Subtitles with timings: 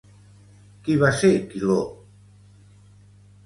[0.87, 1.79] Qui va ser Quiló?